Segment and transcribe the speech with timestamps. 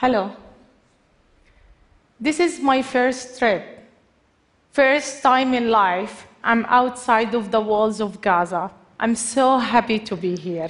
[0.00, 0.30] Hello.
[2.20, 3.64] This is my first trip.
[4.70, 8.70] First time in life I'm outside of the walls of Gaza.
[9.00, 10.68] I'm so happy to be here.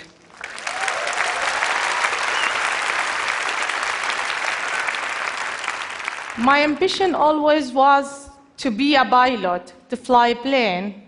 [6.38, 11.02] My ambition always was to be a pilot, to fly a plane,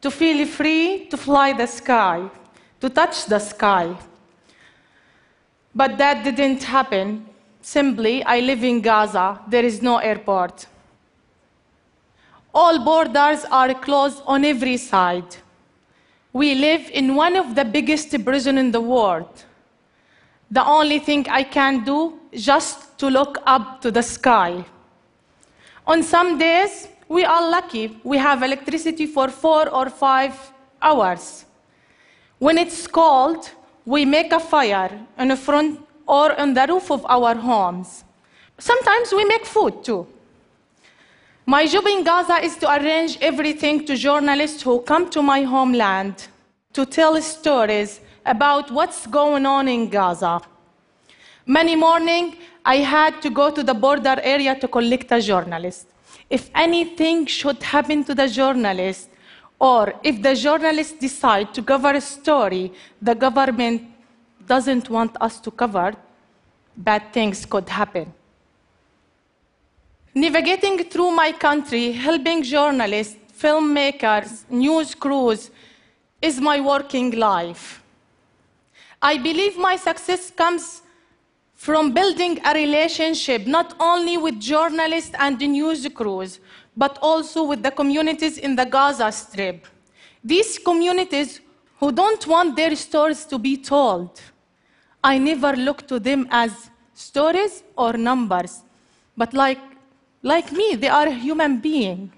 [0.00, 2.28] to feel free to fly the sky,
[2.80, 3.96] to touch the sky.
[5.74, 7.26] But that didn't happen.
[7.60, 9.40] Simply, I live in Gaza.
[9.48, 10.66] There is no airport.
[12.54, 15.36] All borders are closed on every side.
[16.32, 19.44] We live in one of the biggest prisons in the world.
[20.50, 24.64] The only thing I can do just to look up to the sky.
[25.86, 27.98] On some days, we are lucky.
[28.02, 30.34] We have electricity for four or five
[30.80, 31.44] hours.
[32.38, 33.50] When it's cold,
[33.88, 38.04] we make a fire in the front or on the roof of our homes.
[38.58, 40.06] Sometimes we make food too.
[41.46, 46.28] My job in Gaza is to arrange everything to journalists who come to my homeland
[46.74, 50.42] to tell stories about what's going on in Gaza.
[51.46, 55.86] Many morning, I had to go to the border area to collect a journalist.
[56.28, 59.08] If anything should happen to the journalist,
[59.58, 63.82] or if the journalists decide to cover a story the government
[64.46, 65.94] doesn't want us to cover,
[66.76, 68.12] bad things could happen.
[70.14, 75.50] Navigating through my country, helping journalists, filmmakers, news crews
[76.20, 77.82] is my working life.
[79.00, 80.82] I believe my success comes
[81.54, 86.40] from building a relationship not only with journalists and news crews,
[86.78, 89.66] but also with the communities in the Gaza Strip.
[90.22, 91.40] These communities
[91.80, 94.20] who don't want their stories to be told.
[95.02, 98.62] I never look to them as stories or numbers,
[99.16, 99.60] but like,
[100.22, 102.12] like me, they are a human being.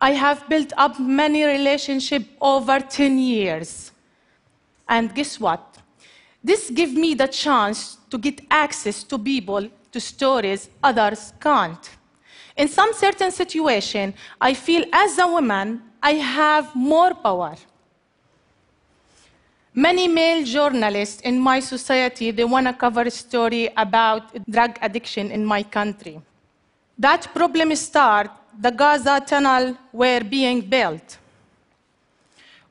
[0.00, 3.92] I have built up many relationships over 10 years.
[4.88, 5.76] And guess what?
[6.42, 11.84] This gives me the chance to get access to people, to stories others can't.
[12.56, 17.54] In some certain situation, I feel as a woman, I have more power.
[19.74, 25.30] Many male journalists in my society, they want to cover a story about drug addiction
[25.30, 26.20] in my country.
[26.98, 31.18] That problem started, the Gaza tunnel were being built.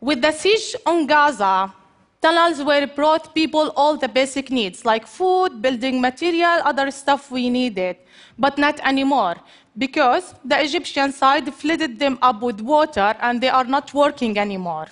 [0.02, 1.74] With the siege on Gaza,
[2.22, 7.50] tunnels were brought people all the basic needs, like food, building material, other stuff we
[7.50, 7.98] needed,
[8.38, 9.36] but not anymore,
[9.78, 14.88] because the Egyptian side flooded them up with water and they are not working anymore.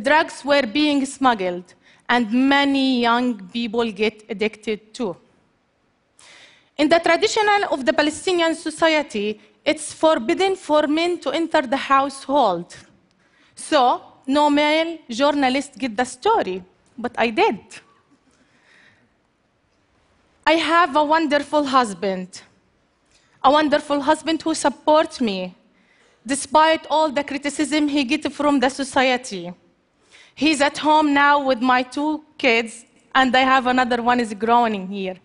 [0.00, 1.74] Drugs were being smuggled,
[2.08, 5.16] and many young people get addicted too.
[6.76, 12.76] In the tradition of the Palestinian society, it's forbidden for men to enter the household.
[13.54, 16.62] So, no male journalist get the story,
[16.96, 17.58] but I did.
[20.46, 22.42] I have a wonderful husband,
[23.42, 25.54] a wonderful husband who supports me
[26.26, 29.52] despite all the criticism he gets from the society.
[30.34, 34.88] He's at home now with my two kids, and I have another one is growing
[34.88, 35.16] here.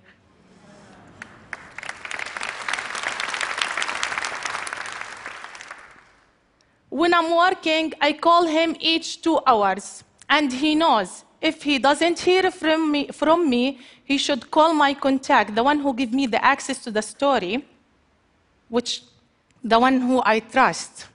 [6.99, 12.19] When I'm working, I call him each two hours, and he knows if he doesn't
[12.19, 16.27] hear from me, from me, he should call my contact, the one who gives me
[16.27, 17.65] the access to the story,
[18.67, 19.03] which
[19.63, 21.07] the one who I trust.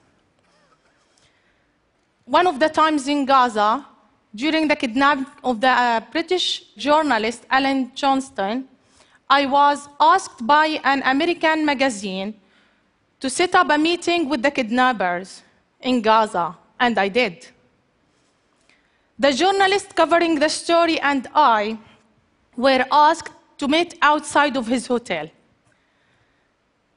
[2.25, 3.85] One of the times in Gaza,
[4.33, 8.67] during the kidnapping of the uh, British journalist Alan Johnston,
[9.29, 12.33] I was asked by an American magazine
[13.19, 15.43] to set up a meeting with the kidnappers
[15.85, 17.47] in Gaza, and I did.
[19.17, 21.77] The journalist covering the story and I
[22.57, 25.29] were asked to meet outside of his hotel.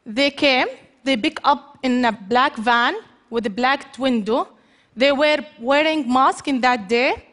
[0.04, 0.66] They came,
[1.04, 2.96] they picked up in a black van
[3.30, 4.48] with a black window.
[4.96, 7.24] They were wearing masks in that day,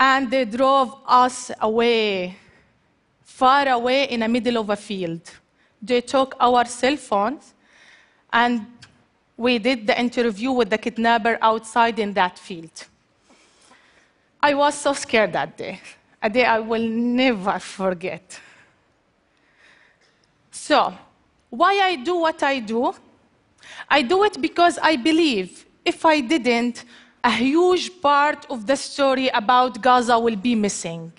[0.00, 2.36] and they drove us away,
[3.20, 5.20] far away in the middle of a field.
[5.80, 7.54] They took our cell phones,
[8.32, 8.66] and
[9.36, 12.86] we did the interview with the kidnapper outside in that field.
[14.42, 15.80] I was so scared that day,
[16.20, 18.40] a day I will never forget.
[20.50, 20.92] So,
[21.50, 22.94] why I do what I do?
[23.88, 26.84] I do it because I believe if I didn't,
[27.24, 31.12] a huge part of the story about Gaza will be missing.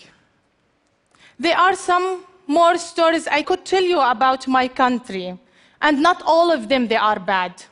[1.40, 5.38] There are some more stories I could tell you about my country,
[5.82, 7.64] and not all of them they are bad.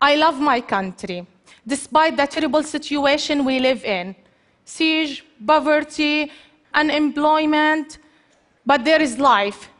[0.00, 1.26] I love my country,
[1.66, 4.14] despite the terrible situation we live in.
[4.64, 6.30] Siege, poverty,
[6.72, 7.98] unemployment,
[8.64, 9.70] but there is life.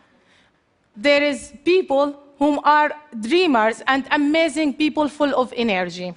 [0.96, 6.14] There is people whom are dreamers and amazing people full of energy.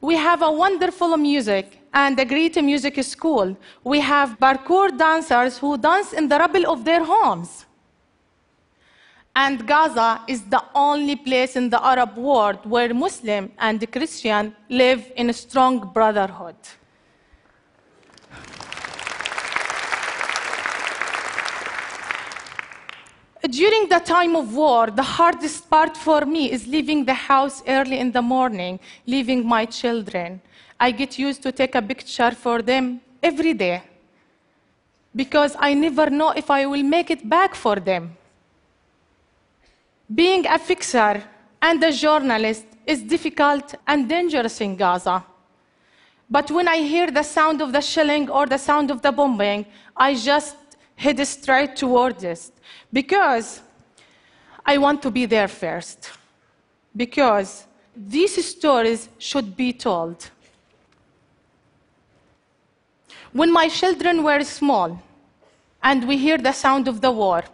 [0.00, 3.56] We have a wonderful music and a great music school.
[3.84, 7.66] We have parkour dancers who dance in the rubble of their homes.
[9.34, 15.10] And Gaza is the only place in the Arab world where Muslim and Christian live
[15.16, 16.56] in a strong brotherhood.
[23.48, 27.98] During the time of war, the hardest part for me is leaving the house early
[27.98, 30.40] in the morning, leaving my children.
[30.78, 33.82] I get used to take a picture for them every day
[35.16, 38.16] because I never know if I will make it back for them.
[40.14, 41.22] Being a fixer
[41.60, 45.24] and a journalist is difficult and dangerous in Gaza.
[46.28, 49.66] But when I hear the sound of the shelling or the sound of the bombing,
[49.96, 50.56] I just
[50.96, 52.50] head straight towards it
[52.92, 53.60] because
[54.66, 56.10] I want to be there first.
[56.96, 60.30] Because these stories should be told.
[63.32, 65.00] When my children were small
[65.82, 67.44] and we hear the sound of the war,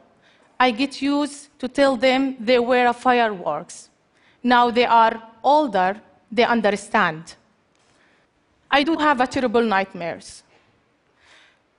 [0.60, 3.90] I get used to tell them they were fireworks.
[4.42, 6.00] Now they are older,
[6.32, 7.34] they understand.
[8.70, 10.42] I do have a terrible nightmares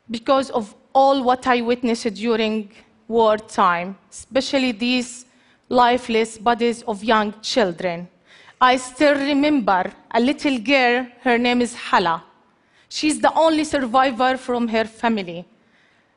[0.10, 2.72] because of all what I witnessed during
[3.08, 5.26] wartime, especially these
[5.68, 8.08] lifeless bodies of young children.
[8.60, 12.24] I still remember a little girl, her name is Hala.
[12.90, 15.46] She's the only survivor from her family.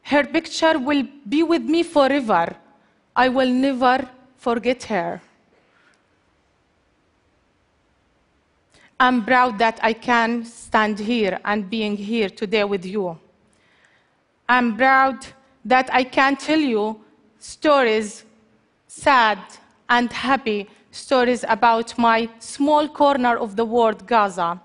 [0.02, 2.56] Her picture will be with me forever.
[3.14, 5.20] I will never forget her.
[8.98, 13.18] I'm proud that I can stand here and being here today with you.
[14.48, 15.26] I'm proud
[15.64, 17.00] that I can tell you
[17.38, 18.24] stories,
[18.86, 19.38] sad
[19.88, 24.60] and happy stories about my small corner of the world, Gaza.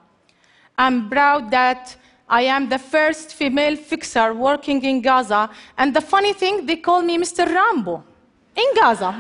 [0.78, 1.96] I'm proud that
[2.30, 7.02] I am the first female fixer working in Gaza, and the funny thing, they call
[7.02, 7.46] me Mr.
[7.46, 8.04] Rambo
[8.56, 9.16] in Gaza.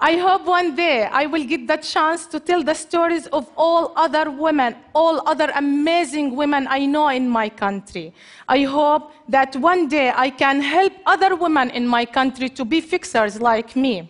[0.00, 3.92] I hope one day I will get the chance to tell the stories of all
[3.96, 8.14] other women, all other amazing women I know in my country.
[8.46, 12.80] I hope that one day I can help other women in my country to be
[12.80, 14.08] fixers like me.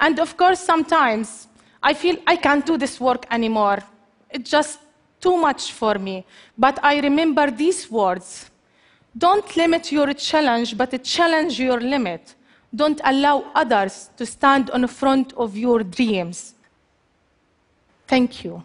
[0.00, 1.46] And of course, sometimes
[1.80, 3.78] I feel I can't do this work anymore.
[4.28, 4.80] It's just
[5.22, 6.26] too much for me.
[6.58, 8.50] But I remember these words
[9.16, 12.34] Don't limit your challenge, but challenge your limit.
[12.74, 16.54] Don't allow others to stand on front of your dreams.
[18.06, 18.62] Thank you.